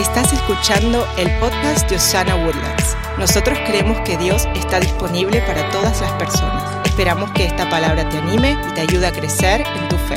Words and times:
Estás 0.00 0.32
escuchando 0.32 1.06
el 1.18 1.30
podcast 1.40 1.90
de 1.90 1.96
Osana 1.96 2.34
Woodlands. 2.34 2.96
Nosotros 3.18 3.58
creemos 3.66 4.00
que 4.00 4.16
Dios 4.16 4.48
está 4.54 4.80
disponible 4.80 5.42
para 5.42 5.68
todas 5.68 6.00
las 6.00 6.10
personas. 6.12 6.86
Esperamos 6.86 7.30
que 7.32 7.44
esta 7.44 7.68
palabra 7.68 8.08
te 8.08 8.16
anime 8.16 8.56
y 8.66 8.72
te 8.72 8.80
ayude 8.80 9.06
a 9.06 9.12
crecer 9.12 9.60
en 9.60 9.88
tu 9.90 9.96
fe. 9.98 10.16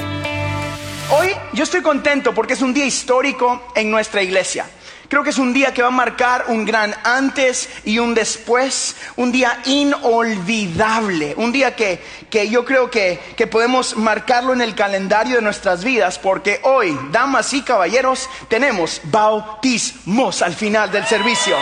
Hoy 1.12 1.32
yo 1.52 1.66
estoy 1.66 1.82
contento 1.82 2.34
porque 2.34 2.54
es 2.54 2.62
un 2.62 2.74
día 2.74 2.86
histórico 2.86 3.62
en 3.76 3.92
nuestra 3.92 4.24
iglesia. 4.24 4.66
Creo 5.14 5.24
que 5.24 5.30
es 5.30 5.38
un 5.38 5.54
día 5.54 5.76
que 5.76 5.84
va 5.84 5.90
a 5.90 5.92
marcar 5.92 6.46
un 6.48 6.66
gran 6.66 6.92
antes 7.04 7.70
y 7.86 8.00
un 8.00 8.16
después, 8.16 8.96
un 9.16 9.32
día 9.32 9.60
inolvidable, 9.66 11.36
un 11.38 11.52
día 11.52 11.76
que, 11.76 12.04
que 12.32 12.50
yo 12.50 12.66
creo 12.66 12.90
que, 12.90 13.20
que 13.38 13.46
podemos 13.46 13.96
marcarlo 13.96 14.54
en 14.54 14.62
el 14.62 14.74
calendario 14.74 15.36
de 15.36 15.44
nuestras 15.44 15.84
vidas, 15.84 16.18
porque 16.18 16.62
hoy, 16.64 16.98
damas 17.12 17.54
y 17.54 17.62
caballeros, 17.62 18.28
tenemos 18.48 19.02
bautismos 19.04 20.42
al 20.42 20.56
final 20.56 20.92
del 20.92 21.06
servicio. 21.06 21.58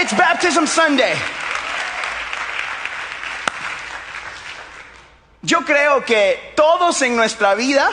It's 0.00 0.16
Baptism 0.16 0.66
Sunday. 0.66 1.14
Yo 5.42 5.64
creo 5.64 6.04
que 6.04 6.52
todos 6.54 7.02
en 7.02 7.16
nuestra 7.16 7.56
vida 7.56 7.90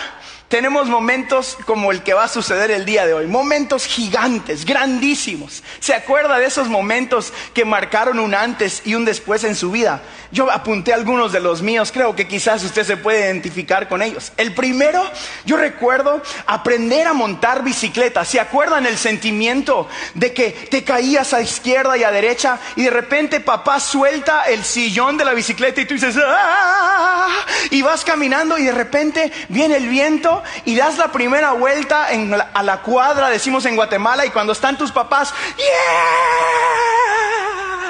tenemos 0.49 0.87
momentos 0.89 1.57
como 1.65 1.91
el 1.91 2.01
que 2.01 2.15
va 2.15 2.23
a 2.25 2.27
suceder 2.27 2.71
el 2.71 2.83
día 2.83 3.05
de 3.05 3.13
hoy, 3.13 3.27
momentos 3.27 3.85
gigantes, 3.85 4.65
grandísimos. 4.65 5.63
¿Se 5.79 5.93
acuerda 5.93 6.39
de 6.39 6.47
esos 6.47 6.67
momentos 6.67 7.31
que 7.53 7.65
marcaron 7.65 8.19
un 8.19 8.33
antes 8.33 8.81
y 8.83 8.95
un 8.95 9.05
después 9.05 9.43
en 9.43 9.55
su 9.55 9.71
vida? 9.71 10.01
Yo 10.31 10.51
apunté 10.51 10.93
algunos 10.93 11.31
de 11.31 11.39
los 11.39 11.61
míos, 11.61 11.91
creo 11.91 12.15
que 12.15 12.27
quizás 12.27 12.63
usted 12.63 12.83
se 12.83 12.97
puede 12.97 13.21
identificar 13.21 13.87
con 13.87 14.01
ellos. 14.01 14.31
El 14.37 14.53
primero, 14.53 15.03
yo 15.45 15.57
recuerdo 15.57 16.21
aprender 16.45 17.07
a 17.07 17.13
montar 17.13 17.63
bicicleta. 17.63 18.25
¿Se 18.25 18.39
acuerdan 18.39 18.85
el 18.85 18.97
sentimiento 18.97 19.87
de 20.15 20.33
que 20.33 20.51
te 20.51 20.83
caías 20.83 21.33
a 21.33 21.41
izquierda 21.41 21.97
y 21.97 22.03
a 22.03 22.11
derecha 22.11 22.59
y 22.75 22.83
de 22.83 22.89
repente 22.91 23.39
papá 23.39 23.79
suelta 23.79 24.43
el 24.43 24.63
sillón 24.63 25.17
de 25.17 25.25
la 25.25 25.33
bicicleta 25.33 25.81
y 25.81 25.85
tú 25.85 25.93
dices, 25.93 26.15
¡Ah! 26.23 27.27
y 27.71 27.81
vas 27.81 28.03
caminando 28.03 28.57
y 28.57 28.63
de 28.63 28.71
repente 28.71 29.31
viene 29.49 29.77
el 29.77 29.87
viento 29.87 30.38
y 30.65 30.75
das 30.75 30.97
la 30.97 31.11
primera 31.11 31.53
vuelta 31.53 32.07
a 32.53 32.63
la 32.63 32.81
cuadra, 32.81 33.29
decimos 33.29 33.65
en 33.65 33.75
Guatemala, 33.75 34.25
y 34.25 34.29
cuando 34.29 34.53
están 34.53 34.77
tus 34.77 34.91
papás, 34.91 35.33
¡Yeah! 35.57 35.65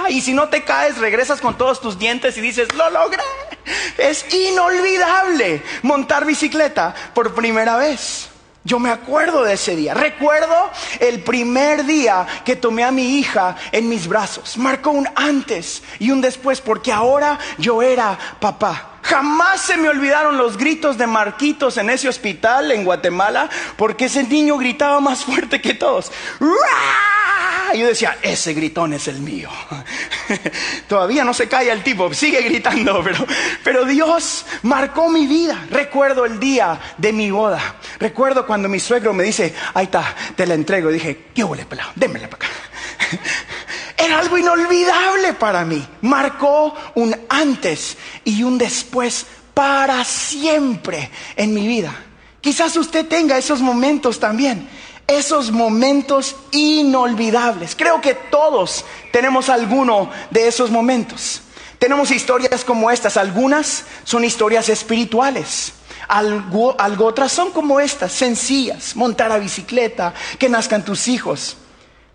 Y 0.10 0.22
si 0.22 0.34
no 0.34 0.50
te 0.50 0.64
caes, 0.64 0.98
regresas 0.98 1.40
con 1.40 1.58
todos 1.58 1.80
tus 1.80 2.00
dientes 2.00 2.36
y 2.38 2.42
dices, 2.42 2.74
lo 2.74 2.90
logré. 2.90 3.24
Es 3.98 4.26
inolvidable 4.34 5.62
montar 5.84 6.26
bicicleta 6.26 6.96
por 7.14 7.36
primera 7.36 7.78
vez. 7.78 8.30
Yo 8.64 8.80
me 8.80 8.90
acuerdo 8.90 9.44
de 9.44 9.54
ese 9.54 9.76
día. 9.76 9.94
Recuerdo 9.94 10.70
el 11.00 11.24
primer 11.24 11.86
día 11.86 12.26
que 12.44 12.56
tomé 12.56 12.84
a 12.84 12.92
mi 12.92 13.20
hija 13.20 13.56
en 13.72 13.88
mis 13.88 14.08
brazos. 14.08 14.58
Marcó 14.58 14.92
un 14.92 15.08
antes 15.16 15.84
y 16.00 16.12
un 16.12 16.22
después 16.22 16.60
porque 16.60 16.92
ahora 16.92 17.38
yo 17.58 17.82
era 17.82 18.18
papá. 18.40 18.89
Jamás 19.02 19.62
se 19.62 19.78
me 19.78 19.90
olvidaron 19.90 20.38
los 20.38 20.58
gritos 20.58 20.98
de 20.98 21.08
Marquitos 21.08 21.78
en 21.78 21.90
ese 21.90 22.10
hospital 22.10 22.72
en 22.72 22.84
Guatemala, 22.84 23.50
porque 23.78 24.06
ese 24.06 24.24
niño 24.24 24.58
gritaba 24.58 25.00
más 25.00 25.24
fuerte 25.24 25.62
que 25.62 25.74
todos. 25.74 26.12
Y 27.74 27.80
yo 27.80 27.88
decía, 27.88 28.18
ese 28.22 28.54
gritón 28.54 28.94
es 28.94 29.08
el 29.08 29.20
mío. 29.20 29.50
Todavía 30.88 31.24
no 31.24 31.34
se 31.34 31.48
calla 31.48 31.74
el 31.74 31.84
tipo, 31.84 32.12
sigue 32.14 32.42
gritando, 32.42 33.02
pero, 33.04 33.26
pero 33.64 33.86
Dios 33.86 34.46
marcó 34.64 35.10
mi 35.10 35.28
vida. 35.28 35.66
Recuerdo 35.70 36.26
el 36.26 36.40
día 36.40 36.80
de 36.98 37.14
mi 37.14 37.30
boda. 37.32 37.76
Recuerdo 38.00 38.46
cuando 38.48 38.70
mi 38.70 38.80
suegro 38.80 39.14
me 39.14 39.24
dice, 39.24 39.54
ahí 39.74 39.86
está, 39.86 40.16
te 40.36 40.48
la 40.48 40.56
entrego. 40.56 40.90
Dije, 40.90 41.26
¿qué 41.34 41.44
huele 41.44 41.66
pelado? 41.66 41.92
Démela 41.96 42.30
para 42.30 42.48
acá. 42.48 42.56
Era 43.98 44.20
algo 44.20 44.38
inolvidable 44.38 45.34
para 45.34 45.66
mí. 45.66 45.86
Marcó 46.02 46.74
un 46.96 47.16
antes 47.28 47.98
y 48.30 48.44
un 48.44 48.58
después 48.58 49.26
para 49.54 50.06
siempre 50.06 51.10
en 51.36 51.54
mi 51.54 51.68
vida. 51.68 51.94
Quizás 52.42 52.76
usted 52.78 53.08
tenga 53.08 53.38
esos 53.38 53.60
momentos 53.60 54.20
también, 54.20 54.70
esos 55.08 55.52
momentos 55.52 56.36
inolvidables. 56.52 57.76
Creo 57.76 58.00
que 58.00 58.14
todos 58.14 58.86
tenemos 59.12 59.50
alguno 59.50 60.10
de 60.30 60.48
esos 60.48 60.70
momentos. 60.70 61.42
Tenemos 61.80 62.12
historias 62.12 62.64
como 62.64 62.92
estas, 62.92 63.18
algunas 63.18 63.86
son 64.04 64.24
historias 64.24 64.70
espirituales. 64.70 65.74
Algo, 66.08 66.76
otras 67.00 67.32
son 67.32 67.52
como 67.52 67.80
estas, 67.80 68.12
sencillas, 68.12 68.96
montar 68.96 69.32
a 69.32 69.40
bicicleta, 69.40 70.14
que 70.38 70.50
nazcan 70.50 70.86
tus 70.86 71.08
hijos. 71.08 71.58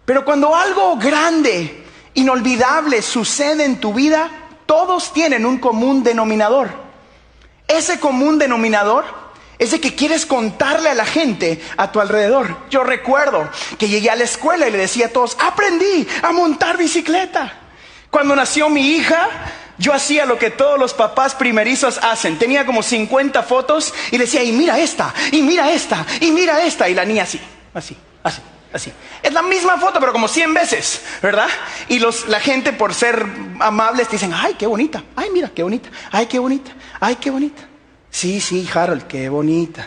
Pero 0.05 0.25
cuando 0.25 0.55
algo 0.55 0.97
grande, 0.97 1.85
inolvidable 2.15 3.03
sucede 3.03 3.65
en 3.65 3.81
tu 3.81 3.93
vida, 3.93 4.44
todos 4.67 5.13
tienen 5.13 5.47
un 5.47 5.59
común 5.59 6.03
denominador. 6.03 6.71
Ese 7.67 7.99
común 7.99 8.39
denominador 8.39 9.05
es 9.59 9.71
de 9.71 9.81
que 9.81 9.95
quieres 9.95 10.27
contarle 10.27 10.91
a 10.91 10.95
la 10.95 11.07
gente 11.07 11.63
a 11.77 11.91
tu 11.93 12.01
alrededor. 12.01 12.57
Yo 12.71 12.85
recuerdo 12.85 13.49
que 13.79 13.89
llegué 13.89 14.11
a 14.11 14.17
la 14.17 14.25
escuela 14.25 14.69
y 14.69 14.73
le 14.73 14.79
decía 14.79 15.07
a 15.07 15.11
todos, 15.11 15.37
aprendí 15.41 16.07
a 16.23 16.33
montar 16.33 16.77
bicicleta. 16.77 17.53
Cuando 18.11 18.37
nació 18.37 18.69
mi 18.69 18.93
hija, 18.93 19.29
yo 19.79 19.93
hacía 19.93 20.25
lo 20.25 20.39
que 20.39 20.51
todos 20.51 20.79
los 20.79 20.95
papás 20.95 21.35
primerizos 21.35 21.99
hacen. 22.03 22.39
Tenía 22.39 22.67
como 22.67 22.83
50 22.83 23.43
fotos 23.43 23.93
y 24.11 24.19
le 24.19 24.25
decía, 24.25 24.43
y 24.43 24.53
mira 24.53 24.79
esta, 24.79 25.13
y 25.33 25.43
mira 25.43 25.73
esta, 25.73 26.07
y 26.21 26.31
mira 26.31 26.65
esta. 26.65 26.89
Y 26.89 26.95
la 26.95 27.05
niña 27.05 27.25
así, 27.25 27.41
así, 27.73 27.97
así. 28.23 28.41
Así. 28.75 28.93
Es 29.23 29.33
la 29.33 29.41
misma 29.41 29.79
foto, 29.79 30.01
pero 30.01 30.13
como 30.13 30.27
100 30.27 30.53
veces, 30.53 31.01
¿verdad? 31.23 31.47
Y 31.89 32.01
los, 32.01 32.27
la 32.27 32.41
gente, 32.41 32.73
por 32.73 32.93
ser 32.93 33.25
amables, 33.61 34.11
dicen, 34.11 34.33
ay, 34.35 34.57
qué 34.59 34.67
bonita, 34.67 35.05
ay, 35.15 35.31
mira, 35.33 35.49
qué 35.55 35.63
bonita, 35.63 35.89
ay, 36.11 36.27
qué 36.27 36.41
bonita, 36.41 36.73
ay, 36.99 37.15
qué 37.15 37.31
bonita. 37.31 37.63
Sí, 38.11 38.41
sí, 38.41 38.69
Harold, 38.75 39.07
qué 39.07 39.29
bonita. 39.29 39.87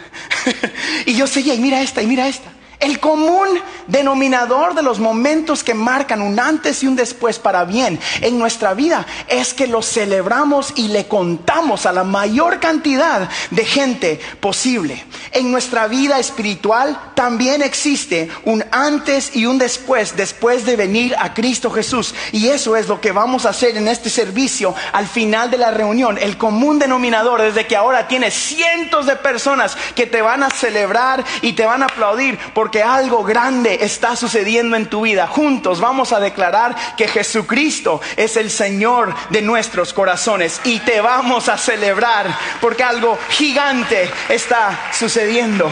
y 1.06 1.16
yo 1.16 1.28
seguía, 1.28 1.54
y 1.54 1.60
mira 1.60 1.82
esta, 1.82 2.02
y 2.02 2.08
mira 2.08 2.30
esta. 2.30 2.50
El 2.80 3.00
común 3.00 3.48
denominador 3.88 4.76
de 4.76 4.84
los 4.84 5.00
momentos 5.00 5.64
que 5.64 5.74
marcan 5.74 6.22
un 6.22 6.40
antes 6.40 6.84
y 6.84 6.88
un 6.88 6.96
después 6.96 7.40
para 7.40 7.66
bien 7.66 8.00
en 8.22 8.38
nuestra 8.38 8.76
vida 8.76 9.06
es 9.28 9.56
que 9.56 9.66
los 9.66 9.88
celebramos 9.88 10.74
y 10.76 10.90
le 10.90 11.08
contamos 11.08 11.88
a 11.88 11.92
la 11.92 12.04
mayor 12.04 12.60
cantidad 12.60 13.30
de 13.50 13.66
gente 13.66 14.20
posible. 14.40 15.04
En 15.32 15.52
nuestra 15.52 15.88
vida 15.88 16.20
espiritual 16.20 17.14
también 17.16 17.64
existe 17.64 18.30
un 18.46 18.64
antes 18.72 19.36
y 19.36 19.48
un 19.48 19.58
después 19.58 20.16
después 20.16 20.66
de 20.66 20.76
venir 20.76 21.16
a 21.18 21.34
Cristo 21.34 21.72
Jesús. 21.72 22.14
Y 22.32 22.50
eso 22.50 22.76
es 22.76 22.88
lo 22.88 23.02
que 23.02 23.12
vamos 23.12 23.48
a 23.48 23.50
hacer 23.50 23.76
en 23.76 23.88
este 23.88 24.12
servicio 24.12 24.76
al 24.94 25.08
final 25.08 25.50
de 25.50 25.58
la 25.58 25.72
reunión. 25.72 26.20
El 26.20 26.38
común 26.38 26.78
denominador 26.78 27.42
desde 27.42 27.66
que 27.66 27.76
ahora 27.76 28.08
tienes 28.08 28.36
cientos 28.36 29.08
de 29.08 29.16
personas 29.16 29.76
que 29.96 30.06
te 30.06 30.22
van 30.22 30.44
a 30.44 30.52
celebrar 30.52 31.24
y 31.42 31.54
te 31.54 31.66
van 31.66 31.82
a 31.82 31.88
aplaudir 31.88 32.38
porque 32.68 32.84
algo 32.84 33.24
grande 33.24 33.78
está 33.80 34.18
sucediendo 34.18 34.76
en 34.76 34.88
tu 34.88 35.04
vida. 35.04 35.26
Juntos 35.26 35.80
vamos 35.80 36.12
a 36.12 36.20
declarar 36.20 36.76
que 36.98 37.08
Jesucristo 37.08 38.02
es 38.18 38.36
el 38.36 38.52
Señor 38.52 39.16
de 39.30 39.42
nuestros 39.42 39.94
corazones 39.94 40.60
y 40.66 40.82
te 40.82 41.00
vamos 41.00 41.48
a 41.48 41.58
celebrar 41.58 42.28
porque 42.60 42.84
algo 42.84 43.18
gigante 43.30 44.12
está 44.28 44.92
sucediendo. 44.92 45.72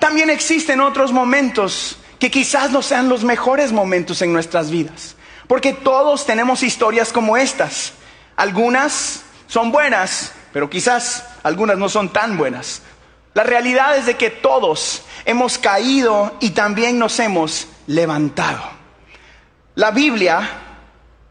También 0.00 0.28
existen 0.28 0.80
otros 0.80 1.12
momentos 1.12 1.98
que 2.18 2.28
quizás 2.28 2.72
no 2.72 2.82
sean 2.82 3.08
los 3.08 3.22
mejores 3.22 3.70
momentos 3.70 4.22
en 4.22 4.32
nuestras 4.32 4.72
vidas, 4.72 5.14
porque 5.46 5.72
todos 5.72 6.26
tenemos 6.26 6.64
historias 6.64 7.12
como 7.12 7.36
estas. 7.36 7.92
Algunas 8.34 9.22
son 9.46 9.70
buenas, 9.70 10.32
pero 10.52 10.68
quizás 10.68 11.26
algunas 11.44 11.78
no 11.78 11.88
son 11.88 12.12
tan 12.12 12.36
buenas. 12.36 12.82
La 13.34 13.42
realidad 13.42 13.96
es 13.96 14.06
de 14.06 14.16
que 14.16 14.30
todos 14.30 15.02
hemos 15.24 15.58
caído 15.58 16.36
y 16.40 16.50
también 16.50 16.98
nos 16.98 17.18
hemos 17.18 17.66
levantado. 17.86 18.62
La 19.74 19.90
Biblia 19.90 20.48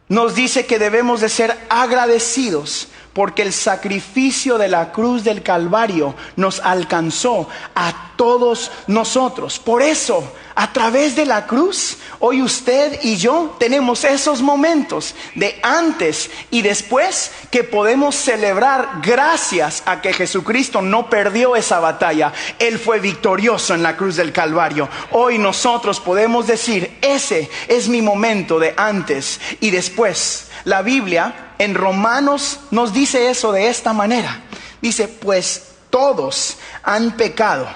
nos 0.08 0.36
dice 0.36 0.66
que 0.66 0.80
debemos 0.80 1.22
de 1.22 1.30
ser 1.30 1.58
agradecidos 1.70 2.88
porque 3.14 3.42
el 3.42 3.54
sacrificio 3.54 4.58
de 4.58 4.68
la 4.68 4.92
cruz 4.92 5.24
del 5.24 5.44
Calvario 5.44 6.16
nos 6.36 6.60
alcanzó 6.60 7.50
a 7.76 8.14
todos 8.16 8.72
nosotros. 8.88 9.60
Por 9.60 9.82
eso, 9.82 10.32
a 10.56 10.72
través 10.72 11.16
de 11.16 11.26
la 11.26 11.48
cruz, 11.48 11.98
hoy 12.20 12.42
usted 12.42 13.00
y 13.04 13.18
yo 13.18 13.56
tenemos 13.60 14.04
esos 14.04 14.42
momentos 14.42 15.16
de 15.36 15.60
antes 15.64 16.30
y 16.52 16.62
después 16.62 17.32
que 17.50 17.64
podemos 17.64 18.16
celebrar 18.16 19.00
gracias 19.02 19.84
a 19.86 20.02
que 20.02 20.14
Jesucristo 20.14 20.82
no 20.82 21.10
perdió 21.10 21.56
esa 21.56 21.80
batalla. 21.80 22.32
Él 22.60 22.80
fue 22.80 23.00
victorioso 23.00 23.74
en 23.74 23.84
la 23.84 23.98
cruz 23.98 24.16
del 24.16 24.32
Calvario. 24.32 24.88
Hoy 25.12 25.38
nosotros 25.38 26.00
podemos 26.00 26.48
decir, 26.48 26.98
ese 27.02 27.50
es 27.68 27.90
mi 27.90 28.02
momento 28.02 28.60
de 28.60 28.74
antes 28.78 29.40
y 29.60 29.72
después. 29.72 30.51
La 30.64 30.82
Biblia 30.82 31.54
en 31.58 31.76
Romanos 31.76 32.60
nos 32.72 32.94
dice 32.94 33.30
eso 33.30 33.52
de 33.52 33.68
esta 33.68 33.94
manera. 33.94 34.42
Dice, 34.82 35.08
pues 35.08 35.74
todos 35.90 36.58
han 36.84 37.12
pecado 37.12 37.68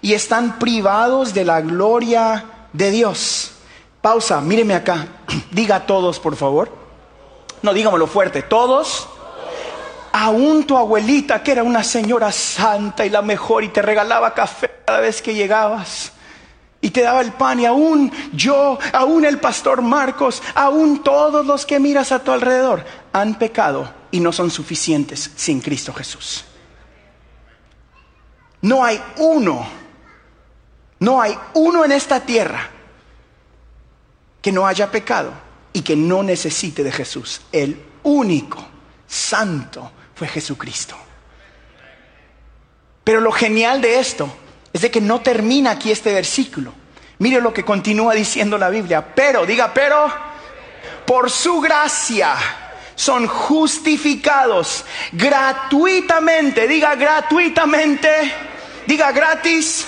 y 0.00 0.14
están 0.14 0.58
privados 0.58 1.34
de 1.34 1.44
la 1.44 1.60
gloria 1.60 2.44
de 2.72 2.90
Dios. 2.90 3.52
Pausa, 4.00 4.40
míreme 4.40 4.74
acá. 4.74 5.06
Diga 5.50 5.86
todos, 5.86 6.20
por 6.20 6.36
favor. 6.36 6.70
No, 7.62 7.72
dígamelo 7.72 8.06
fuerte. 8.06 8.42
Todos. 8.42 9.08
Aún 10.12 10.64
tu 10.64 10.76
abuelita, 10.76 11.42
que 11.42 11.52
era 11.52 11.62
una 11.62 11.82
señora 11.82 12.30
santa 12.30 13.04
y 13.04 13.10
la 13.10 13.22
mejor, 13.22 13.64
y 13.64 13.68
te 13.68 13.82
regalaba 13.82 14.32
café 14.34 14.70
cada 14.84 15.00
vez 15.00 15.20
que 15.20 15.34
llegabas. 15.34 16.12
Y 16.84 16.90
te 16.90 17.00
daba 17.00 17.22
el 17.22 17.32
pan, 17.32 17.60
y 17.60 17.64
aún 17.64 18.12
yo, 18.34 18.78
aún 18.92 19.24
el 19.24 19.40
pastor 19.40 19.80
Marcos, 19.80 20.42
aún 20.54 21.02
todos 21.02 21.46
los 21.46 21.64
que 21.64 21.80
miras 21.80 22.12
a 22.12 22.18
tu 22.22 22.30
alrededor 22.30 22.84
han 23.10 23.38
pecado 23.38 23.90
y 24.10 24.20
no 24.20 24.32
son 24.32 24.50
suficientes 24.50 25.30
sin 25.34 25.62
Cristo 25.62 25.94
Jesús. 25.94 26.44
No 28.60 28.84
hay 28.84 29.02
uno, 29.16 29.66
no 30.98 31.22
hay 31.22 31.34
uno 31.54 31.86
en 31.86 31.92
esta 31.92 32.20
tierra 32.20 32.68
que 34.42 34.52
no 34.52 34.66
haya 34.66 34.90
pecado 34.90 35.32
y 35.72 35.80
que 35.80 35.96
no 35.96 36.22
necesite 36.22 36.84
de 36.84 36.92
Jesús. 36.92 37.40
El 37.50 37.82
único 38.02 38.62
santo 39.06 39.90
fue 40.14 40.28
Jesucristo. 40.28 40.96
Pero 43.04 43.22
lo 43.22 43.32
genial 43.32 43.80
de 43.80 44.00
esto 44.00 44.30
es 44.74 44.80
de 44.80 44.90
que 44.90 45.00
no 45.00 45.20
termina 45.20 45.70
aquí 45.70 45.92
este 45.92 46.12
versículo. 46.12 46.74
Mire 47.18 47.40
lo 47.40 47.54
que 47.54 47.64
continúa 47.64 48.12
diciendo 48.12 48.58
la 48.58 48.68
Biblia. 48.68 49.14
Pero, 49.14 49.46
diga, 49.46 49.72
pero, 49.72 50.12
por 51.06 51.30
su 51.30 51.60
gracia 51.60 52.34
son 52.96 53.28
justificados 53.28 54.84
gratuitamente, 55.12 56.66
diga 56.66 56.96
gratuitamente, 56.96 58.32
diga 58.86 59.12
gratis 59.12 59.86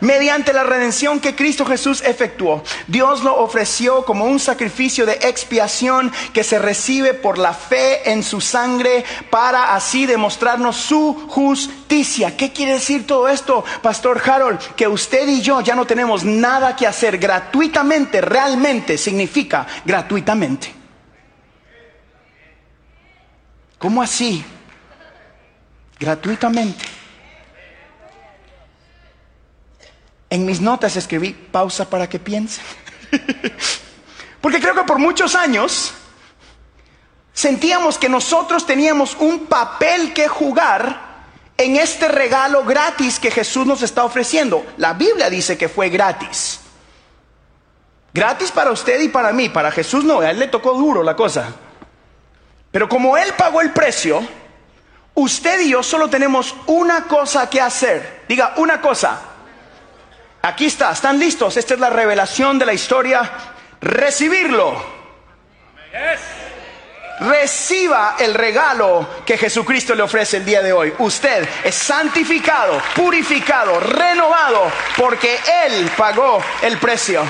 mediante 0.00 0.52
la 0.52 0.64
redención 0.64 1.20
que 1.20 1.34
Cristo 1.34 1.64
Jesús 1.64 2.02
efectuó. 2.02 2.62
Dios 2.86 3.22
lo 3.22 3.36
ofreció 3.36 4.04
como 4.04 4.24
un 4.24 4.40
sacrificio 4.40 5.06
de 5.06 5.14
expiación 5.22 6.12
que 6.32 6.44
se 6.44 6.58
recibe 6.58 7.14
por 7.14 7.38
la 7.38 7.54
fe 7.54 8.10
en 8.10 8.22
su 8.22 8.40
sangre 8.40 9.04
para 9.30 9.74
así 9.74 10.06
demostrarnos 10.06 10.76
su 10.76 11.26
justicia. 11.28 12.36
¿Qué 12.36 12.52
quiere 12.52 12.74
decir 12.74 13.06
todo 13.06 13.28
esto, 13.28 13.64
Pastor 13.82 14.20
Harold? 14.24 14.58
Que 14.74 14.88
usted 14.88 15.28
y 15.28 15.40
yo 15.40 15.60
ya 15.60 15.74
no 15.74 15.86
tenemos 15.86 16.24
nada 16.24 16.76
que 16.76 16.86
hacer 16.86 17.18
gratuitamente, 17.18 18.20
realmente 18.20 18.98
significa 18.98 19.66
gratuitamente. 19.84 20.74
¿Cómo 23.78 24.02
así? 24.02 24.44
Gratuitamente. 25.98 26.99
En 30.30 30.46
mis 30.46 30.60
notas 30.60 30.96
escribí 30.96 31.32
pausa 31.32 31.90
para 31.90 32.08
que 32.08 32.20
piensen. 32.20 32.64
Porque 34.40 34.60
creo 34.60 34.74
que 34.74 34.84
por 34.84 34.98
muchos 34.98 35.34
años 35.34 35.92
sentíamos 37.32 37.98
que 37.98 38.08
nosotros 38.08 38.64
teníamos 38.64 39.16
un 39.18 39.46
papel 39.46 40.12
que 40.12 40.28
jugar 40.28 41.10
en 41.56 41.76
este 41.76 42.08
regalo 42.08 42.64
gratis 42.64 43.18
que 43.18 43.30
Jesús 43.30 43.66
nos 43.66 43.82
está 43.82 44.04
ofreciendo. 44.04 44.64
La 44.78 44.94
Biblia 44.94 45.28
dice 45.28 45.58
que 45.58 45.68
fue 45.68 45.90
gratis. 45.90 46.60
Gratis 48.14 48.50
para 48.50 48.70
usted 48.70 49.00
y 49.00 49.08
para 49.08 49.32
mí, 49.32 49.48
para 49.48 49.70
Jesús 49.70 50.04
no, 50.04 50.20
a 50.20 50.30
él 50.30 50.38
le 50.38 50.48
tocó 50.48 50.74
duro 50.74 51.02
la 51.02 51.14
cosa. 51.14 51.54
Pero 52.70 52.88
como 52.88 53.16
él 53.16 53.32
pagó 53.36 53.60
el 53.60 53.72
precio, 53.72 54.26
usted 55.14 55.60
y 55.60 55.70
yo 55.70 55.82
solo 55.82 56.08
tenemos 56.08 56.54
una 56.66 57.04
cosa 57.04 57.50
que 57.50 57.60
hacer. 57.60 58.24
Diga, 58.28 58.54
una 58.56 58.80
cosa. 58.80 59.29
Aquí 60.42 60.66
está, 60.66 60.90
¿están 60.92 61.18
listos? 61.18 61.56
Esta 61.56 61.74
es 61.74 61.80
la 61.80 61.90
revelación 61.90 62.58
de 62.58 62.66
la 62.66 62.72
historia. 62.72 63.30
Recibirlo. 63.80 65.00
Reciba 67.20 68.16
el 68.18 68.32
regalo 68.32 69.06
que 69.26 69.36
Jesucristo 69.36 69.94
le 69.94 70.02
ofrece 70.02 70.38
el 70.38 70.46
día 70.46 70.62
de 70.62 70.72
hoy. 70.72 70.94
Usted 70.98 71.46
es 71.62 71.74
santificado, 71.74 72.80
purificado, 72.96 73.78
renovado, 73.80 74.72
porque 74.96 75.38
Él 75.66 75.90
pagó 75.98 76.42
el 76.62 76.78
precio. 76.78 77.22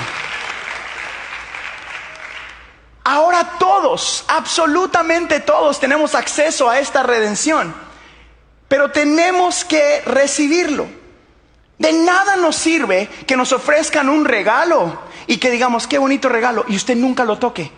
Ahora 3.03 3.57
todos, 3.59 4.23
absolutamente 4.29 5.41
todos, 5.41 5.81
tenemos 5.81 6.15
acceso 6.15 6.69
a 6.69 6.79
esta 6.79 7.03
redención, 7.03 7.75
pero 8.69 8.91
tenemos 8.91 9.65
que 9.65 10.01
recibirlo. 10.05 11.00
De 11.81 11.93
nada 11.93 12.35
nos 12.35 12.57
sirve 12.57 13.09
que 13.25 13.35
nos 13.35 13.51
ofrezcan 13.51 14.07
un 14.07 14.23
regalo 14.23 14.99
y 15.25 15.37
que 15.37 15.49
digamos, 15.49 15.87
qué 15.87 15.97
bonito 15.97 16.29
regalo, 16.29 16.63
y 16.67 16.75
usted 16.75 16.95
nunca 16.95 17.25
lo 17.25 17.39
toque. 17.39 17.71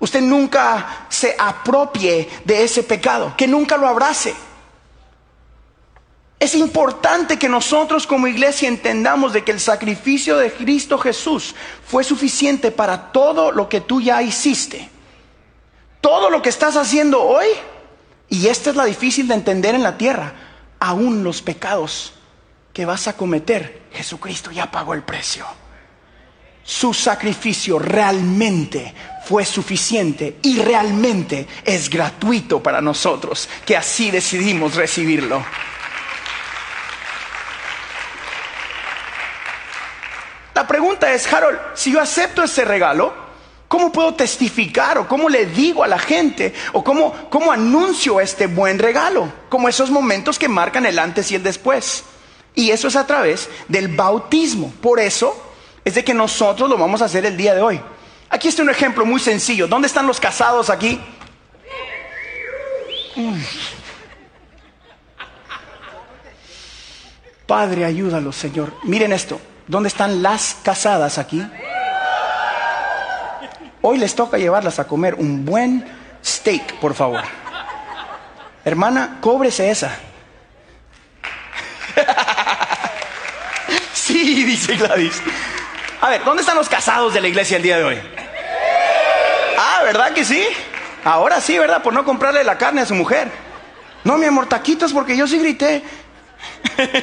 Usted 0.00 0.20
nunca 0.20 1.06
se 1.08 1.36
apropie 1.38 2.28
de 2.44 2.64
ese 2.64 2.82
pecado, 2.82 3.34
que 3.36 3.46
nunca 3.46 3.76
lo 3.76 3.86
abrace. 3.86 4.34
Es 6.40 6.56
importante 6.56 7.38
que 7.38 7.48
nosotros 7.48 8.04
como 8.04 8.26
iglesia 8.26 8.68
entendamos 8.68 9.32
de 9.32 9.44
que 9.44 9.52
el 9.52 9.60
sacrificio 9.60 10.36
de 10.36 10.52
Cristo 10.52 10.98
Jesús 10.98 11.54
fue 11.86 12.02
suficiente 12.02 12.72
para 12.72 13.12
todo 13.12 13.52
lo 13.52 13.68
que 13.68 13.80
tú 13.80 14.00
ya 14.00 14.20
hiciste. 14.22 14.90
Todo 16.00 16.30
lo 16.30 16.42
que 16.42 16.48
estás 16.48 16.76
haciendo 16.76 17.22
hoy, 17.22 17.46
y 18.28 18.48
esta 18.48 18.70
es 18.70 18.76
la 18.76 18.86
difícil 18.86 19.28
de 19.28 19.34
entender 19.34 19.76
en 19.76 19.84
la 19.84 19.96
tierra, 19.96 20.32
aún 20.80 21.22
los 21.22 21.42
pecados 21.42 22.14
que 22.72 22.86
vas 22.86 23.08
a 23.08 23.16
cometer, 23.16 23.82
Jesucristo 23.92 24.50
ya 24.50 24.70
pagó 24.70 24.94
el 24.94 25.02
precio. 25.02 25.46
Su 26.62 26.94
sacrificio 26.94 27.78
realmente 27.78 28.94
fue 29.24 29.44
suficiente 29.44 30.38
y 30.42 30.60
realmente 30.60 31.46
es 31.64 31.90
gratuito 31.90 32.62
para 32.62 32.80
nosotros, 32.80 33.48
que 33.64 33.76
así 33.76 34.10
decidimos 34.10 34.76
recibirlo. 34.76 35.44
La 40.54 40.66
pregunta 40.66 41.12
es, 41.12 41.32
Harold, 41.32 41.58
si 41.74 41.90
yo 41.90 42.00
acepto 42.00 42.42
ese 42.42 42.64
regalo, 42.64 43.14
¿cómo 43.66 43.90
puedo 43.90 44.14
testificar 44.14 44.98
o 44.98 45.08
cómo 45.08 45.28
le 45.28 45.46
digo 45.46 45.82
a 45.82 45.88
la 45.88 45.98
gente 45.98 46.52
o 46.72 46.84
cómo, 46.84 47.30
cómo 47.30 47.50
anuncio 47.50 48.20
este 48.20 48.46
buen 48.46 48.78
regalo? 48.78 49.32
Como 49.48 49.68
esos 49.68 49.90
momentos 49.90 50.38
que 50.38 50.48
marcan 50.48 50.86
el 50.86 50.98
antes 50.98 51.30
y 51.32 51.36
el 51.36 51.42
después. 51.42 52.04
Y 52.54 52.70
eso 52.70 52.88
es 52.88 52.96
a 52.96 53.06
través 53.06 53.48
del 53.68 53.88
bautismo. 53.88 54.72
Por 54.80 55.00
eso 55.00 55.34
es 55.84 55.94
de 55.94 56.04
que 56.04 56.14
nosotros 56.14 56.68
lo 56.68 56.76
vamos 56.76 57.02
a 57.02 57.06
hacer 57.06 57.24
el 57.24 57.36
día 57.36 57.54
de 57.54 57.62
hoy. 57.62 57.80
Aquí 58.28 58.48
está 58.48 58.62
un 58.62 58.70
ejemplo 58.70 59.04
muy 59.04 59.20
sencillo. 59.20 59.66
¿Dónde 59.66 59.88
están 59.88 60.06
los 60.06 60.20
casados 60.20 60.70
aquí? 60.70 61.00
Padre, 67.46 67.84
ayúdalo, 67.84 68.32
Señor. 68.32 68.72
Miren 68.84 69.12
esto. 69.12 69.40
¿Dónde 69.66 69.88
están 69.88 70.22
las 70.22 70.56
casadas 70.62 71.18
aquí? 71.18 71.44
Hoy 73.82 73.98
les 73.98 74.14
toca 74.14 74.38
llevarlas 74.38 74.78
a 74.78 74.86
comer 74.86 75.14
un 75.14 75.44
buen 75.44 75.84
steak, 76.24 76.78
por 76.80 76.94
favor. 76.94 77.22
Hermana, 78.64 79.18
cóbrese 79.20 79.70
esa. 79.70 79.98
Dice 84.46 84.76
Gladys. 84.76 85.22
A 86.00 86.10
ver, 86.10 86.24
¿dónde 86.24 86.42
están 86.42 86.56
los 86.56 86.68
casados 86.68 87.14
de 87.14 87.20
la 87.20 87.28
iglesia 87.28 87.56
el 87.56 87.62
día 87.62 87.78
de 87.78 87.84
hoy? 87.84 87.98
Ah, 89.58 89.82
¿verdad 89.84 90.12
que 90.12 90.24
sí? 90.24 90.46
Ahora 91.04 91.40
sí, 91.40 91.58
¿verdad? 91.58 91.82
Por 91.82 91.92
no 91.92 92.04
comprarle 92.04 92.44
la 92.44 92.58
carne 92.58 92.82
a 92.82 92.86
su 92.86 92.94
mujer. 92.94 93.30
No, 94.04 94.16
mi 94.16 94.26
amor, 94.26 94.46
taquitos 94.46 94.92
porque 94.92 95.16
yo 95.16 95.26
sí 95.26 95.38
grité. 95.38 95.82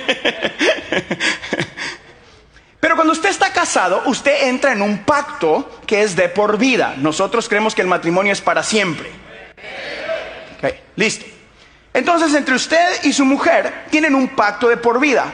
Pero 2.79 2.95
cuando 2.95 3.13
usted 3.13 3.29
está 3.29 3.51
casado, 3.51 4.03
usted 4.05 4.47
entra 4.47 4.71
en 4.71 4.81
un 4.81 4.99
pacto 4.99 5.79
que 5.85 6.03
es 6.03 6.15
de 6.15 6.29
por 6.29 6.57
vida. 6.57 6.95
Nosotros 6.97 7.49
creemos 7.49 7.75
que 7.75 7.81
el 7.81 7.87
matrimonio 7.87 8.33
es 8.33 8.41
para 8.41 8.63
siempre. 8.63 9.09
Ok, 10.57 10.73
listo. 10.95 11.25
Entonces, 11.93 12.33
entre 12.35 12.55
usted 12.55 13.03
y 13.03 13.13
su 13.13 13.25
mujer 13.25 13.85
tienen 13.89 14.15
un 14.15 14.29
pacto 14.29 14.69
de 14.69 14.77
por 14.77 14.99
vida. 14.99 15.33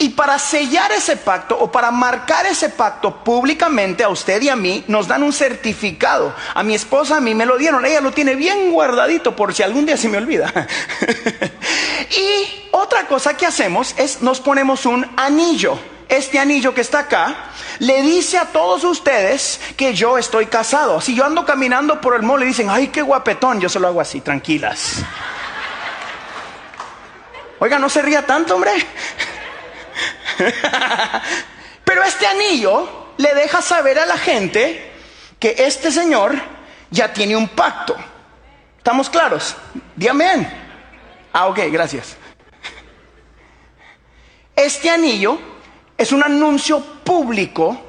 Y 0.00 0.10
para 0.10 0.38
sellar 0.38 0.92
ese 0.92 1.16
pacto 1.16 1.58
o 1.58 1.72
para 1.72 1.90
marcar 1.90 2.46
ese 2.46 2.68
pacto 2.68 3.24
públicamente 3.24 4.04
a 4.04 4.08
usted 4.08 4.40
y 4.40 4.48
a 4.48 4.54
mí, 4.54 4.84
nos 4.86 5.08
dan 5.08 5.24
un 5.24 5.32
certificado. 5.32 6.32
A 6.54 6.62
mi 6.62 6.76
esposa 6.76 7.16
a 7.16 7.20
mí 7.20 7.34
me 7.34 7.44
lo 7.44 7.58
dieron, 7.58 7.84
ella 7.84 8.00
lo 8.00 8.12
tiene 8.12 8.36
bien 8.36 8.70
guardadito 8.70 9.34
por 9.34 9.52
si 9.52 9.64
algún 9.64 9.86
día 9.86 9.96
se 9.96 10.08
me 10.08 10.18
olvida. 10.18 10.52
y 12.10 12.68
otra 12.70 13.08
cosa 13.08 13.36
que 13.36 13.44
hacemos 13.44 13.92
es 13.98 14.22
nos 14.22 14.40
ponemos 14.40 14.86
un 14.86 15.04
anillo. 15.16 15.76
Este 16.08 16.38
anillo 16.38 16.72
que 16.72 16.80
está 16.80 17.00
acá 17.00 17.50
le 17.80 18.00
dice 18.02 18.38
a 18.38 18.46
todos 18.46 18.84
ustedes 18.84 19.60
que 19.76 19.94
yo 19.94 20.16
estoy 20.16 20.46
casado. 20.46 21.00
Si 21.00 21.14
yo 21.14 21.24
ando 21.24 21.44
caminando 21.44 22.00
por 22.00 22.14
el 22.14 22.22
mall 22.22 22.44
y 22.44 22.46
dicen, 22.46 22.70
ay, 22.70 22.88
qué 22.88 23.02
guapetón, 23.02 23.60
yo 23.60 23.68
se 23.68 23.80
lo 23.80 23.88
hago 23.88 24.00
así, 24.00 24.20
tranquilas. 24.20 25.02
Oiga, 27.58 27.78
no 27.78 27.88
se 27.88 28.00
ría 28.00 28.24
tanto, 28.24 28.54
hombre. 28.54 28.72
Pero 31.84 32.02
este 32.04 32.26
anillo 32.26 33.08
le 33.16 33.34
deja 33.34 33.62
saber 33.62 33.98
a 33.98 34.06
la 34.06 34.18
gente 34.18 34.92
que 35.38 35.54
este 35.58 35.90
señor 35.90 36.34
ya 36.90 37.12
tiene 37.12 37.36
un 37.36 37.48
pacto. 37.48 37.96
¿Estamos 38.76 39.10
claros? 39.10 39.56
Amén. 40.08 40.48
Ah, 41.32 41.46
ok, 41.48 41.60
gracias. 41.70 42.16
Este 44.56 44.90
anillo 44.90 45.38
es 45.96 46.12
un 46.12 46.22
anuncio 46.22 46.80
público 47.04 47.80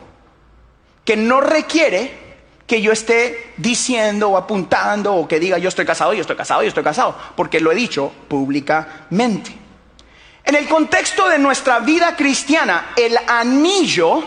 que 1.04 1.18
no 1.18 1.42
requiere 1.42 2.30
que 2.68 2.82
yo 2.82 2.92
esté 2.92 3.54
diciendo 3.58 4.30
o 4.30 4.38
apuntando 4.38 5.16
o 5.16 5.28
que 5.28 5.40
diga 5.40 5.58
yo 5.58 5.70
estoy 5.70 5.86
casado, 5.86 6.14
yo 6.14 6.22
estoy 6.22 6.36
casado, 6.36 6.62
yo 6.62 6.68
estoy 6.68 6.84
casado, 6.84 7.18
porque 7.36 7.60
lo 7.60 7.72
he 7.72 7.76
dicho 7.76 8.12
públicamente. 8.28 9.52
En 10.50 10.56
el 10.56 10.68
contexto 10.68 11.30
de 11.30 11.38
nuestra 11.38 11.78
vida 11.78 12.16
cristiana, 12.16 12.94
el 12.96 13.16
anillo 13.28 14.24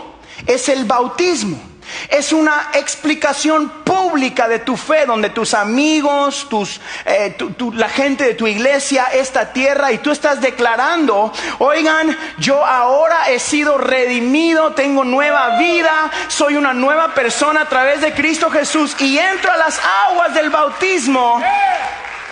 es 0.47 0.69
el 0.69 0.85
bautismo. 0.85 1.61
Es 2.07 2.31
una 2.31 2.69
explicación 2.75 3.69
pública 3.83 4.47
de 4.47 4.59
tu 4.59 4.77
fe, 4.77 5.05
donde 5.05 5.31
tus 5.31 5.53
amigos, 5.53 6.47
tus, 6.49 6.79
eh, 7.05 7.35
la 7.73 7.89
gente 7.89 8.23
de 8.23 8.35
tu 8.35 8.47
iglesia, 8.47 9.07
esta 9.13 9.51
tierra, 9.51 9.91
y 9.91 9.97
tú 9.97 10.11
estás 10.11 10.39
declarando, 10.39 11.33
oigan, 11.59 12.17
yo 12.37 12.65
ahora 12.65 13.29
he 13.29 13.37
sido 13.37 13.77
redimido, 13.77 14.71
tengo 14.75 15.03
nueva 15.03 15.57
vida, 15.57 16.09
soy 16.29 16.55
una 16.55 16.73
nueva 16.73 17.13
persona 17.13 17.63
a 17.63 17.69
través 17.69 17.99
de 17.99 18.13
Cristo 18.13 18.49
Jesús 18.49 18.95
y 18.97 19.17
entro 19.17 19.51
a 19.51 19.57
las 19.57 19.77
aguas 20.07 20.33
del 20.33 20.49
bautismo 20.49 21.43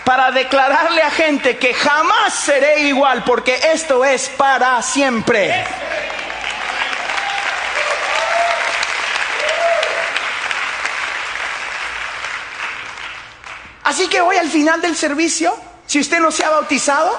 para 0.03 0.31
declararle 0.31 1.01
a 1.01 1.11
gente 1.11 1.57
que 1.57 1.73
jamás 1.73 2.33
seré 2.33 2.81
igual, 2.81 3.23
porque 3.23 3.59
esto 3.73 4.03
es 4.03 4.29
para 4.29 4.81
siempre. 4.81 5.65
Así 13.83 14.07
que 14.07 14.21
hoy 14.21 14.37
al 14.37 14.49
final 14.49 14.81
del 14.81 14.95
servicio, 14.95 15.53
si 15.85 15.99
usted 15.99 16.19
no 16.19 16.31
se 16.31 16.45
ha 16.45 16.49
bautizado, 16.49 17.17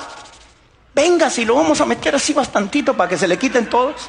venga, 0.94 1.28
si 1.28 1.44
lo 1.44 1.54
vamos 1.54 1.80
a 1.80 1.84
meter 1.84 2.14
así 2.14 2.32
bastantito 2.32 2.96
para 2.96 3.10
que 3.10 3.18
se 3.18 3.28
le 3.28 3.38
quiten 3.38 3.68
todos. 3.68 4.08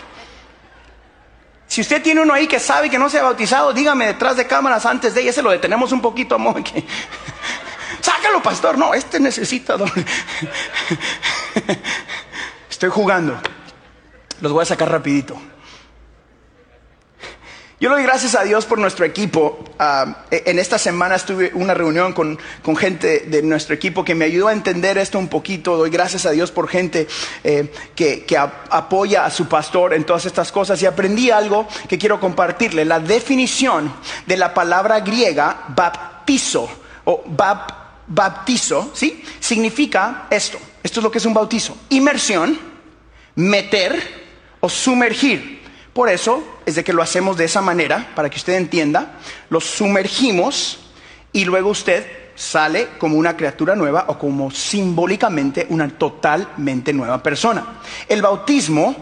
Si 1.67 1.81
usted 1.81 2.01
tiene 2.01 2.21
uno 2.21 2.33
ahí 2.33 2.47
que 2.47 2.59
sabe 2.59 2.89
que 2.89 2.99
no 2.99 3.09
se 3.09 3.19
ha 3.19 3.23
bautizado, 3.23 3.73
dígame 3.73 4.05
detrás 4.05 4.37
de 4.37 4.45
cámaras 4.47 4.85
antes 4.85 5.13
de 5.13 5.21
ella, 5.21 5.33
se 5.33 5.41
lo 5.41 5.49
detenemos 5.49 5.91
un 5.91 6.01
poquito, 6.01 6.35
amor. 6.35 6.63
Que... 6.63 6.85
Pastor. 8.43 8.77
No, 8.77 8.93
este 8.93 9.19
necesita 9.19 9.75
Estoy 12.69 12.89
jugando. 12.89 13.39
Los 14.41 14.51
voy 14.51 14.63
a 14.63 14.65
sacar 14.65 14.91
rapidito. 14.91 15.39
Yo 17.79 17.89
le 17.89 17.95
doy 17.95 18.03
gracias 18.03 18.35
a 18.35 18.43
Dios 18.43 18.65
por 18.65 18.79
nuestro 18.79 19.03
equipo. 19.05 19.63
Ah, 19.77 20.23
e, 20.31 20.43
en 20.45 20.57
esta 20.57 20.77
semana 20.77 21.15
estuve 21.15 21.51
una 21.53 21.73
reunión 21.73 22.13
con, 22.13 22.37
gente 22.77 23.25
de 23.27 23.41
nuestro 23.41 23.75
equipo 23.75 24.05
que 24.05 24.15
me 24.15 24.23
ayudó 24.23 24.47
a 24.47 24.53
entender 24.53 24.97
esto 24.97 25.19
un 25.19 25.27
poquito. 25.27 25.75
Doy 25.75 25.89
gracias 25.89 26.25
a 26.25 26.31
Dios 26.31 26.51
por 26.51 26.69
gente 26.69 27.07
eh, 27.43 27.71
que, 27.95 28.25
apoya 28.37 29.25
a 29.25 29.29
su 29.29 29.47
pastor 29.47 29.93
en 29.93 30.05
todas 30.05 30.25
estas 30.25 30.51
cosas 30.51 30.81
y 30.81 30.85
aprendí 30.85 31.29
algo 31.29 31.67
que 31.89 31.97
quiero 31.97 32.21
compartirle. 32.21 32.85
La 32.85 33.01
definición 33.01 33.93
de 34.25 34.37
la 34.37 34.53
palabra 34.53 35.01
griega 35.01 35.65
baptizo 35.75 36.69
o 37.03 37.23
baptizo, 37.25 37.82
¿sí? 38.93 39.23
Significa 39.39 40.27
esto. 40.29 40.57
Esto 40.81 40.99
es 40.99 41.03
lo 41.03 41.11
que 41.11 41.17
es 41.17 41.25
un 41.25 41.33
bautizo. 41.33 41.77
Inmersión, 41.89 42.57
meter 43.35 44.23
o 44.59 44.69
sumergir. 44.69 45.61
Por 45.93 46.09
eso 46.09 46.43
es 46.65 46.75
de 46.75 46.83
que 46.83 46.93
lo 46.93 47.01
hacemos 47.03 47.37
de 47.37 47.45
esa 47.45 47.61
manera, 47.61 48.11
para 48.15 48.29
que 48.29 48.37
usted 48.37 48.53
entienda, 48.53 49.19
lo 49.49 49.59
sumergimos 49.59 50.79
y 51.31 51.45
luego 51.45 51.69
usted 51.69 52.05
sale 52.35 52.89
como 52.97 53.17
una 53.17 53.37
criatura 53.37 53.75
nueva 53.75 54.05
o 54.07 54.17
como 54.17 54.49
simbólicamente 54.49 55.67
una 55.69 55.87
totalmente 55.89 56.93
nueva 56.93 57.21
persona. 57.21 57.81
El 58.07 58.21
bautismo, 58.21 58.95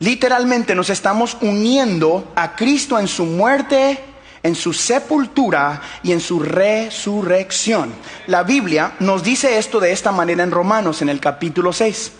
literalmente 0.00 0.74
nos 0.74 0.90
estamos 0.90 1.36
uniendo 1.40 2.32
a 2.34 2.56
Cristo 2.56 2.98
en 2.98 3.06
su 3.06 3.24
muerte, 3.24 4.04
en 4.42 4.54
su 4.54 4.72
sepultura 4.72 5.80
y 6.02 6.12
en 6.12 6.20
su 6.20 6.40
resurrección. 6.40 7.92
La 8.26 8.42
Biblia 8.42 8.94
nos 9.00 9.22
dice 9.22 9.58
esto 9.58 9.80
de 9.80 9.92
esta 9.92 10.12
manera 10.12 10.42
en 10.42 10.50
Romanos, 10.50 11.02
en 11.02 11.08
el 11.08 11.20
capítulo 11.20 11.72
6. 11.72 12.12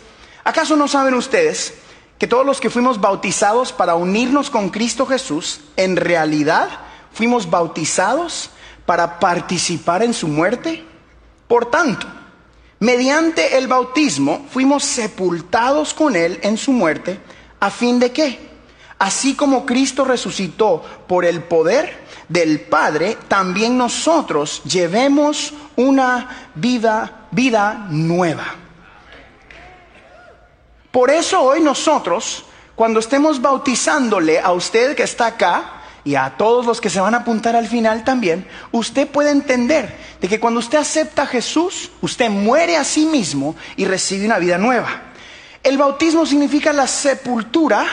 ¿Acaso 0.44 0.76
no 0.76 0.88
saben 0.88 1.14
ustedes? 1.14 1.74
que 2.18 2.26
todos 2.26 2.44
los 2.44 2.60
que 2.60 2.70
fuimos 2.70 3.00
bautizados 3.00 3.72
para 3.72 3.94
unirnos 3.94 4.50
con 4.50 4.70
Cristo 4.70 5.06
Jesús, 5.06 5.60
en 5.76 5.96
realidad 5.96 6.68
fuimos 7.12 7.48
bautizados 7.48 8.50
para 8.84 9.20
participar 9.20 10.02
en 10.02 10.12
su 10.12 10.26
muerte. 10.26 10.84
Por 11.46 11.70
tanto, 11.70 12.06
mediante 12.80 13.56
el 13.56 13.68
bautismo 13.68 14.46
fuimos 14.50 14.84
sepultados 14.84 15.94
con 15.94 16.16
Él 16.16 16.40
en 16.42 16.56
su 16.56 16.72
muerte, 16.72 17.20
a 17.60 17.70
fin 17.70 18.00
de 18.00 18.12
que, 18.12 18.38
así 18.98 19.34
como 19.34 19.64
Cristo 19.64 20.04
resucitó 20.04 20.82
por 21.06 21.24
el 21.24 21.44
poder 21.44 22.07
del 22.28 22.60
Padre, 22.60 23.16
también 23.26 23.76
nosotros 23.78 24.62
llevemos 24.64 25.54
una 25.76 26.50
vida, 26.54 27.26
vida 27.30 27.86
nueva. 27.90 28.44
Por 30.90 31.10
eso 31.10 31.40
hoy 31.40 31.60
nosotros, 31.60 32.44
cuando 32.74 33.00
estemos 33.00 33.40
bautizándole 33.40 34.40
a 34.40 34.52
usted 34.52 34.96
que 34.96 35.04
está 35.04 35.26
acá, 35.26 35.74
y 36.04 36.14
a 36.14 36.36
todos 36.38 36.64
los 36.64 36.80
que 36.80 36.88
se 36.88 37.00
van 37.00 37.12
a 37.14 37.18
apuntar 37.18 37.54
al 37.54 37.66
final 37.66 38.02
también, 38.02 38.46
usted 38.72 39.06
puede 39.08 39.30
entender 39.30 39.94
de 40.20 40.26
que 40.28 40.40
cuando 40.40 40.60
usted 40.60 40.78
acepta 40.78 41.22
a 41.24 41.26
Jesús, 41.26 41.90
usted 42.00 42.30
muere 42.30 42.78
a 42.78 42.84
sí 42.84 43.04
mismo 43.04 43.54
y 43.76 43.84
recibe 43.84 44.24
una 44.24 44.38
vida 44.38 44.56
nueva. 44.56 45.02
El 45.62 45.76
bautismo 45.76 46.24
significa 46.24 46.72
la 46.72 46.86
sepultura 46.86 47.84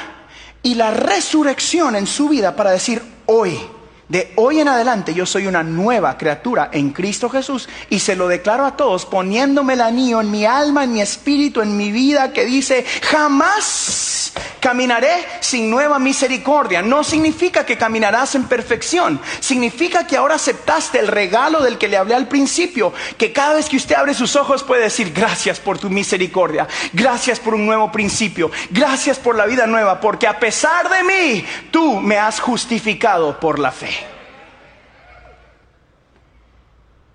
y 0.63 0.75
la 0.75 0.91
resurrección 0.91 1.97
en 1.97 2.07
su 2.07 2.29
vida 2.29 2.55
para 2.55 2.71
decir 2.71 3.01
hoy 3.25 3.59
de 4.07 4.33
hoy 4.35 4.59
en 4.59 4.67
adelante 4.67 5.13
yo 5.13 5.25
soy 5.25 5.47
una 5.47 5.63
nueva 5.63 6.17
criatura 6.17 6.69
en 6.71 6.91
Cristo 6.91 7.29
Jesús 7.29 7.67
y 7.89 7.99
se 7.99 8.15
lo 8.15 8.27
declaro 8.27 8.65
a 8.65 8.77
todos 8.77 9.05
poniéndome 9.05 9.73
el 9.73 9.81
anillo 9.81 10.21
en 10.21 10.31
mi 10.31 10.45
alma, 10.45 10.83
en 10.83 10.93
mi 10.93 11.01
espíritu, 11.01 11.61
en 11.61 11.75
mi 11.75 11.91
vida 11.91 12.31
que 12.31 12.45
dice, 12.45 12.85
jamás 13.03 14.24
caminaré 14.59 15.25
sin 15.41 15.69
nueva 15.69 15.99
misericordia. 15.99 16.81
No 16.81 17.03
significa 17.03 17.65
que 17.65 17.77
caminarás 17.77 18.35
en 18.35 18.45
perfección, 18.45 19.19
significa 19.39 20.07
que 20.07 20.17
ahora 20.17 20.35
aceptaste 20.35 20.99
el 20.99 21.07
regalo 21.07 21.61
del 21.61 21.77
que 21.77 21.87
le 21.87 21.97
hablé 21.97 22.15
al 22.15 22.27
principio, 22.27 22.93
que 23.17 23.31
cada 23.31 23.55
vez 23.55 23.69
que 23.69 23.77
usted 23.77 23.95
abre 23.95 24.13
sus 24.13 24.35
ojos 24.35 24.63
puede 24.63 24.83
decir, 24.83 25.13
gracias 25.13 25.59
por 25.59 25.77
tu 25.77 25.89
misericordia, 25.89 26.67
gracias 26.93 27.39
por 27.39 27.53
un 27.53 27.65
nuevo 27.65 27.91
principio, 27.91 28.51
gracias 28.69 29.19
por 29.19 29.35
la 29.35 29.45
vida 29.45 29.67
nueva, 29.67 29.99
porque 29.99 30.27
a 30.27 30.39
pesar 30.39 30.89
de 30.89 31.03
mí, 31.03 31.45
tú 31.71 31.99
me 31.99 32.17
has 32.17 32.39
justificado 32.39 33.39
por 33.39 33.59
la 33.59 33.71
fe. 33.71 33.91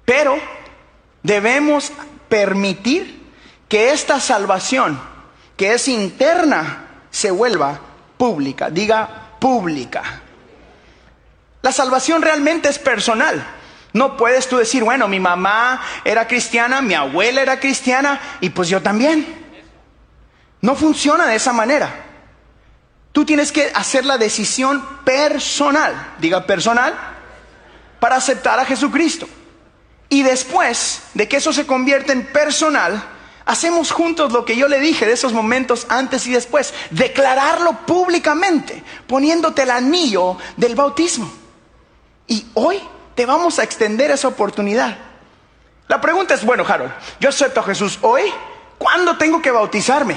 Pero 0.04 0.38
debemos 1.22 1.92
permitir 2.28 3.20
que 3.68 3.92
esta 3.92 4.18
salvación, 4.18 5.00
que 5.56 5.74
es 5.74 5.86
interna, 5.86 6.89
se 7.10 7.30
vuelva 7.30 7.80
pública. 8.16 8.70
Diga 8.70 9.36
pública. 9.38 10.02
La 11.62 11.72
salvación 11.72 12.22
realmente 12.22 12.68
es 12.68 12.78
personal. 12.78 13.44
No 13.92 14.16
puedes 14.16 14.48
tú 14.48 14.56
decir, 14.56 14.84
bueno, 14.84 15.08
mi 15.08 15.18
mamá 15.18 15.82
era 16.04 16.28
cristiana, 16.28 16.80
mi 16.80 16.94
abuela 16.94 17.42
era 17.42 17.58
cristiana 17.58 18.20
y 18.40 18.50
pues 18.50 18.68
yo 18.68 18.80
también. 18.80 19.40
No 20.60 20.74
funciona 20.76 21.26
de 21.26 21.36
esa 21.36 21.52
manera. 21.52 22.06
Tú 23.12 23.24
tienes 23.24 23.50
que 23.50 23.72
hacer 23.74 24.04
la 24.04 24.18
decisión 24.18 24.84
personal, 25.04 26.14
diga 26.18 26.46
personal, 26.46 26.94
para 27.98 28.16
aceptar 28.16 28.58
a 28.60 28.64
Jesucristo. 28.64 29.28
Y 30.08 30.22
después 30.22 31.02
de 31.14 31.28
que 31.28 31.38
eso 31.38 31.52
se 31.52 31.66
convierte 31.66 32.12
en 32.12 32.26
personal, 32.26 33.02
hacemos 33.44 33.90
juntos 33.90 34.32
lo 34.32 34.44
que 34.44 34.56
yo 34.56 34.68
le 34.68 34.80
dije 34.80 35.06
de 35.06 35.12
esos 35.12 35.32
momentos 35.32 35.86
antes 35.88 36.26
y 36.26 36.32
después, 36.32 36.74
declararlo 36.90 37.86
públicamente, 37.86 38.82
poniéndote 39.06 39.62
el 39.62 39.70
anillo 39.70 40.36
del 40.56 40.74
bautismo. 40.74 41.30
Y 42.26 42.46
hoy 42.54 42.80
te 43.14 43.26
vamos 43.26 43.58
a 43.58 43.64
extender 43.64 44.10
esa 44.10 44.28
oportunidad. 44.28 44.96
La 45.88 46.00
pregunta 46.00 46.34
es, 46.34 46.44
bueno, 46.44 46.64
Harold, 46.66 46.92
yo 47.18 47.28
acepto 47.28 47.60
a 47.60 47.64
Jesús 47.64 47.98
hoy, 48.02 48.22
¿cuándo 48.78 49.16
tengo 49.16 49.42
que 49.42 49.50
bautizarme? 49.50 50.16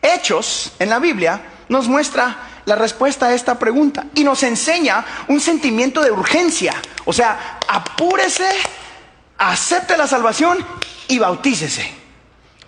Hechos 0.00 0.72
en 0.78 0.90
la 0.90 0.98
Biblia 0.98 1.40
nos 1.68 1.88
muestra 1.88 2.36
la 2.64 2.76
respuesta 2.76 3.26
a 3.26 3.34
esta 3.34 3.58
pregunta 3.58 4.06
y 4.14 4.22
nos 4.22 4.42
enseña 4.42 5.04
un 5.28 5.40
sentimiento 5.40 6.02
de 6.02 6.12
urgencia. 6.12 6.74
O 7.04 7.12
sea, 7.12 7.58
apúrese 7.66 8.48
acepte 9.38 9.96
la 9.96 10.06
salvación 10.06 10.58
y 11.08 11.18
bautícese. 11.18 12.05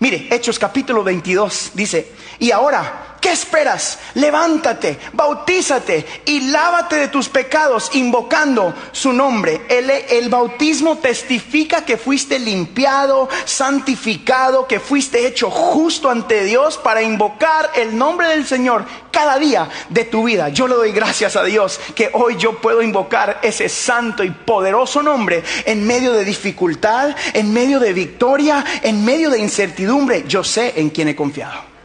Mire, 0.01 0.29
Hechos 0.31 0.59
capítulo 0.59 1.03
22 1.03 1.73
dice, 1.75 2.13
y 2.39 2.53
ahora, 2.53 3.08
¿qué 3.08 3.08
¿Qué 3.21 3.33
esperas? 3.33 3.99
Levántate, 4.15 4.99
bautízate 5.13 6.07
y 6.25 6.51
lávate 6.51 6.97
de 6.97 7.09
tus 7.09 7.29
pecados 7.29 7.91
invocando 7.95 8.73
su 8.93 9.13
nombre. 9.13 9.63
El, 9.69 9.91
el, 9.91 10.29
bautismo 10.29 10.99
testifica 10.99 11.85
que 11.85 11.97
fuiste 11.97 12.39
limpiado, 12.39 13.29
santificado, 13.45 14.69
que 14.69 14.79
fuiste 14.79 15.27
hecho 15.27 15.51
justo 15.51 16.11
ante 16.11 16.45
Dios 16.45 16.79
para 16.79 17.03
invocar 17.03 17.73
el 17.75 17.97
nombre 17.99 18.29
del 18.29 18.47
Señor 18.47 18.85
cada 19.11 19.37
día 19.39 19.69
de 19.89 20.05
tu 20.05 20.25
vida. 20.25 20.51
Yo 20.51 20.69
le 20.69 20.77
doy 20.77 20.93
gracias 20.93 21.35
a 21.35 21.43
Dios 21.43 21.81
que 21.97 22.11
hoy 22.13 22.37
yo 22.37 22.61
puedo 22.61 22.83
invocar 22.83 23.41
ese 23.43 23.69
santo 23.69 24.23
y 24.23 24.31
poderoso 24.31 25.03
nombre 25.03 25.43
en 25.65 25.85
medio 25.85 26.13
de 26.13 26.25
dificultad, 26.25 27.17
en 27.33 27.53
medio 27.53 27.81
de 27.81 27.93
victoria, 27.93 28.65
en 28.83 29.05
medio 29.05 29.31
de 29.31 29.41
incertidumbre. 29.41 30.25
Yo 30.29 30.45
sé 30.45 30.75
en 30.77 30.91
quién 30.91 31.09
he 31.09 31.17
confiado. 31.17 31.78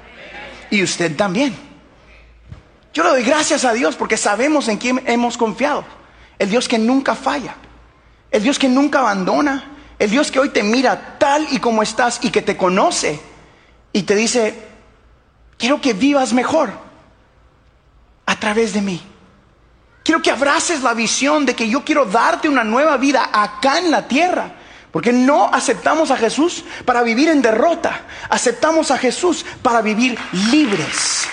Y 0.74 0.82
usted 0.82 1.16
también. 1.16 1.56
Yo 2.96 3.04
le 3.04 3.10
doy 3.12 3.24
gracias 3.24 3.64
a 3.64 3.74
Dios 3.74 3.96
porque 3.96 4.18
sabemos 4.18 4.68
en 4.68 4.78
quién 4.78 5.04
hemos 5.06 5.38
confiado. 5.38 5.86
El 6.40 6.50
Dios 6.50 6.68
que 6.68 6.80
nunca 6.80 7.14
falla. 7.14 7.54
El 8.32 8.42
Dios 8.42 8.58
que 8.58 8.68
nunca 8.68 8.98
abandona. 8.98 9.70
El 10.00 10.10
Dios 10.10 10.32
que 10.32 10.40
hoy 10.40 10.50
te 10.50 10.64
mira 10.64 11.20
tal 11.20 11.46
y 11.52 11.60
como 11.60 11.84
estás 11.84 12.22
y 12.24 12.32
que 12.32 12.42
te 12.42 12.58
conoce 12.58 13.22
y 13.92 14.02
te 14.02 14.16
dice, 14.16 14.68
quiero 15.60 15.80
que 15.80 15.94
vivas 15.94 16.34
mejor 16.34 16.72
a 18.26 18.40
través 18.40 18.74
de 18.74 18.82
mí. 18.82 19.00
Quiero 20.04 20.24
que 20.24 20.32
abraces 20.32 20.82
la 20.82 20.96
visión 20.96 21.46
de 21.46 21.56
que 21.56 21.70
yo 21.70 21.86
quiero 21.86 22.06
darte 22.06 22.50
una 22.50 22.64
nueva 22.64 22.98
vida 22.98 23.30
acá 23.32 23.78
en 23.78 23.92
la 23.92 24.08
tierra. 24.08 24.56
Porque 24.94 25.12
no 25.12 25.52
aceptamos 25.52 26.12
a 26.12 26.18
Jesús 26.18 26.64
para 26.86 27.02
vivir 27.02 27.28
en 27.28 27.42
derrota. 27.42 28.02
Aceptamos 28.30 28.92
a 28.92 28.98
Jesús 29.00 29.44
para 29.64 29.82
vivir 29.82 30.16
libres. 30.52 31.28